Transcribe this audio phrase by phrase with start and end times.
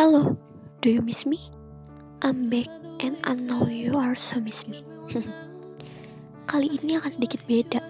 [0.00, 0.32] Halo,
[0.80, 1.36] do you miss me?
[2.24, 2.72] I'm back
[3.04, 4.80] and I know you also miss me.
[6.48, 7.84] Kali ini akan sedikit beda,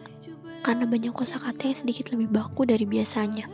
[0.66, 3.46] karena banyak kosakata yang sedikit lebih baku dari biasanya.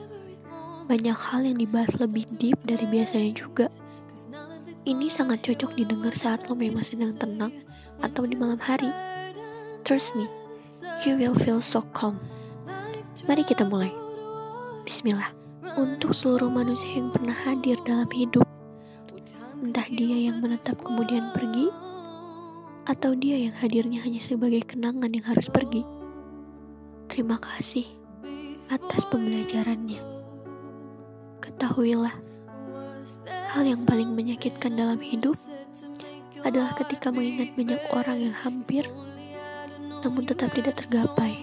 [0.88, 3.68] Banyak hal yang dibahas lebih deep dari biasanya juga.
[4.88, 7.52] Ini sangat cocok didengar saat lo memang sedang tenang
[8.00, 8.88] atau di malam hari.
[9.84, 10.32] Trust me,
[11.04, 12.16] you will feel so calm.
[13.28, 13.92] Mari kita mulai.
[14.88, 15.45] Bismillah.
[15.74, 18.46] Untuk seluruh manusia yang pernah hadir dalam hidup,
[19.58, 21.66] entah dia yang menetap kemudian pergi,
[22.86, 25.82] atau dia yang hadirnya hanya sebagai kenangan yang harus pergi.
[27.10, 27.90] Terima kasih
[28.70, 29.98] atas pembelajarannya.
[31.42, 32.14] Ketahuilah,
[33.26, 35.34] hal yang paling menyakitkan dalam hidup
[36.46, 38.86] adalah ketika mengingat banyak orang yang hampir
[40.06, 41.34] namun tetap tidak tergapai.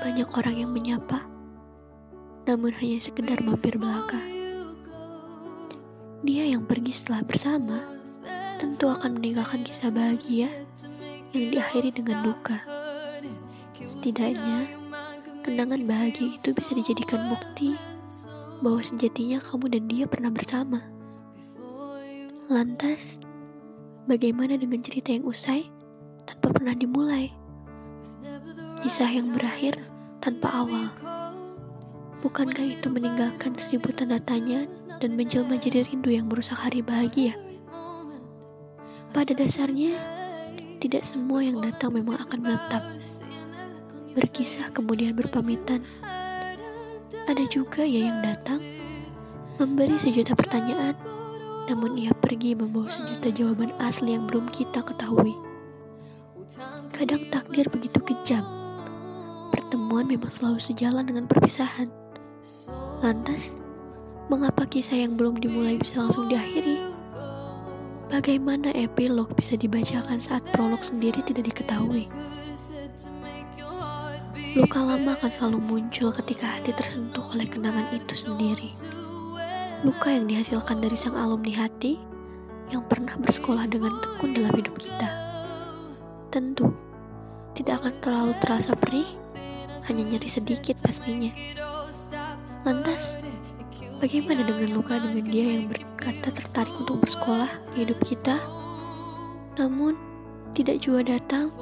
[0.00, 1.20] Banyak orang yang menyapa,
[2.48, 4.16] namun hanya sekedar mampir belaka.
[6.24, 7.76] Dia yang pergi setelah bersama
[8.56, 10.48] tentu akan meninggalkan kisah bahagia
[11.36, 12.56] yang diakhiri dengan duka.
[13.76, 14.80] Setidaknya,
[15.44, 17.76] kenangan bahagia itu bisa dijadikan bukti
[18.64, 20.80] bahwa sejatinya kamu dan dia pernah bersama.
[22.48, 23.20] Lantas,
[24.08, 25.68] bagaimana dengan cerita yang usai
[26.24, 27.28] tanpa pernah dimulai?
[28.80, 29.78] Kisah yang berakhir
[30.24, 31.17] tanpa awal.
[32.18, 34.66] Bukankah itu meninggalkan seribu tanda tanya
[34.98, 37.38] dan menjelma jadi rindu yang merusak hari bahagia?
[39.14, 39.94] Pada dasarnya,
[40.82, 42.82] tidak semua yang datang memang akan menetap.
[44.18, 45.86] Berkisah kemudian berpamitan.
[47.30, 48.58] Ada juga ya yang datang,
[49.62, 50.98] memberi sejuta pertanyaan,
[51.70, 55.34] namun ia pergi membawa sejuta jawaban asli yang belum kita ketahui.
[56.90, 58.42] Kadang takdir begitu kejam.
[59.54, 61.97] Pertemuan memang selalu sejalan dengan perpisahan.
[62.98, 63.54] Lantas,
[64.26, 66.90] mengapa kisah yang belum dimulai bisa langsung diakhiri?
[68.08, 72.08] Bagaimana epilog bisa dibacakan saat prolog sendiri tidak diketahui?
[74.56, 78.72] Luka lama akan selalu muncul ketika hati tersentuh oleh kenangan itu sendiri.
[79.84, 82.00] Luka yang dihasilkan dari sang alumni hati
[82.72, 85.08] yang pernah bersekolah dengan tekun dalam hidup kita.
[86.32, 86.72] Tentu,
[87.54, 89.08] tidak akan terlalu terasa perih,
[89.84, 91.30] hanya nyeri sedikit pastinya.
[92.66, 93.14] Lantas,
[94.02, 98.34] bagaimana dengan luka dengan dia yang berkata tertarik untuk bersekolah di hidup kita,
[99.54, 99.94] namun
[100.58, 101.54] tidak juga datang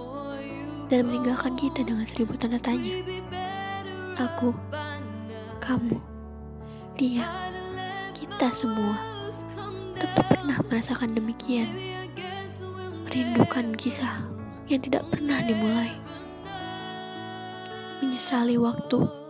[0.88, 3.04] dan meninggalkan kita dengan seribu tanda tanya?
[4.16, 4.56] Aku,
[5.60, 6.00] kamu,
[6.96, 7.28] dia,
[8.16, 8.96] kita semua
[9.92, 11.68] tentu pernah merasakan demikian.
[13.04, 14.24] Merindukan kisah
[14.68, 15.92] yang tidak pernah dimulai.
[18.00, 19.25] Menyesali waktu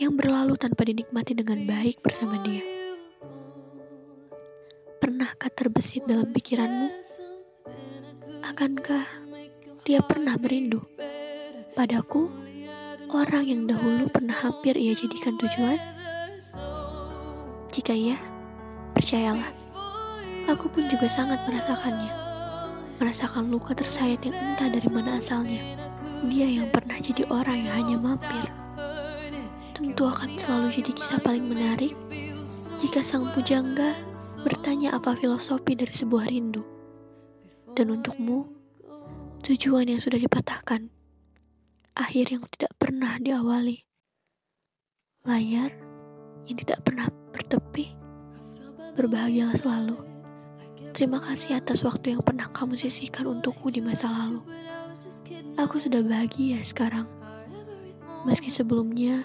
[0.00, 2.64] yang berlalu tanpa dinikmati dengan baik bersama dia.
[4.96, 6.88] Pernahkah terbesit dalam pikiranmu?
[8.40, 9.04] Akankah
[9.84, 10.80] dia pernah merindu
[11.76, 12.32] padaku,
[13.12, 15.76] orang yang dahulu pernah hampir ia jadikan tujuan?
[17.68, 18.16] Jika iya,
[18.96, 19.52] percayalah,
[20.48, 22.08] aku pun juga sangat merasakannya.
[22.96, 25.76] Merasakan luka tersayat yang entah dari mana asalnya.
[26.32, 28.48] Dia yang pernah jadi orang yang hanya mampir
[29.80, 31.96] tentu akan selalu jadi kisah paling menarik
[32.76, 33.96] jika sang pujangga
[34.44, 36.60] bertanya apa filosofi dari sebuah rindu.
[37.72, 38.44] Dan untukmu,
[39.40, 40.92] tujuan yang sudah dipatahkan,
[41.96, 43.80] akhir yang tidak pernah diawali,
[45.24, 45.72] layar
[46.44, 47.96] yang tidak pernah bertepi,
[49.00, 49.96] berbahagialah selalu.
[50.92, 54.44] Terima kasih atas waktu yang pernah kamu sisihkan untukku di masa lalu.
[55.56, 57.06] Aku sudah bahagia sekarang.
[58.26, 59.24] Meski sebelumnya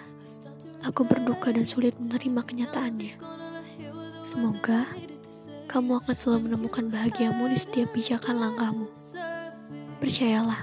[0.85, 3.18] Aku berduka dan sulit menerima kenyataannya.
[4.22, 4.85] Semoga
[5.66, 8.88] kamu akan selalu menemukan bahagiamu di setiap pijakan langkahmu.
[9.97, 10.62] Percayalah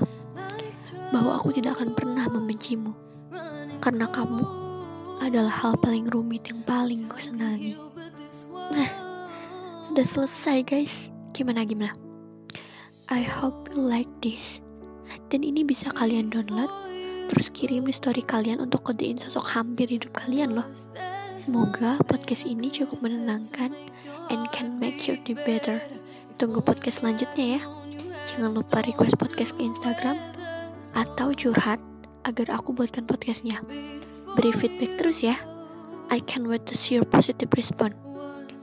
[1.10, 2.94] bahwa aku tidak akan pernah membencimu,
[3.82, 4.46] karena kamu
[5.20, 7.74] adalah hal paling rumit yang paling ku senangi.
[8.72, 8.90] Nah,
[9.82, 11.10] sudah selesai guys.
[11.34, 11.92] Gimana gimana?
[13.10, 14.62] I hope you like this.
[15.28, 16.70] Dan ini bisa kalian download
[17.30, 20.66] terus kirim di story kalian untuk kodein sosok hampir hidup kalian loh.
[21.38, 23.74] Semoga podcast ini cukup menenangkan
[24.30, 25.82] and can make your day better.
[26.38, 27.62] Tunggu podcast selanjutnya ya.
[28.26, 30.16] Jangan lupa request podcast ke Instagram
[30.94, 31.82] atau curhat
[32.22, 33.58] agar aku buatkan podcastnya.
[34.38, 35.34] Beri feedback terus ya.
[36.12, 37.96] I can't wait to see your positive response.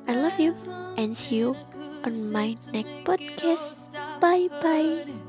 [0.07, 0.53] I love you
[0.97, 1.53] and see you
[2.05, 3.93] on my next podcast.
[4.21, 5.28] Bye bye.